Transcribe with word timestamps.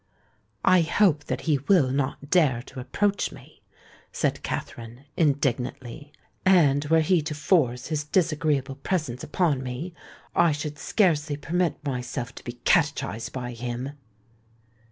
"I 0.65 0.81
hope 0.81 1.25
that 1.25 1.41
he 1.41 1.59
will 1.59 1.91
not 1.91 2.31
dare 2.31 2.63
to 2.63 2.79
approach 2.79 3.31
me," 3.31 3.61
said 4.11 4.41
Katherine, 4.41 5.05
indignantly; 5.15 6.11
"and, 6.43 6.83
were 6.85 7.01
he 7.01 7.21
to 7.21 7.35
force 7.35 7.85
his 7.89 8.03
disagreeable 8.03 8.77
presence 8.77 9.23
upon 9.23 9.61
me, 9.61 9.93
I 10.35 10.53
should 10.53 10.79
scarcely 10.79 11.37
permit 11.37 11.85
myself 11.85 12.33
to 12.33 12.43
be 12.43 12.53
catechised 12.65 13.31
by 13.31 13.51
him." 13.51 13.91